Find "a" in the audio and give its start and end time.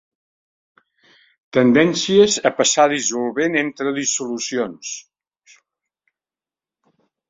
2.51-2.53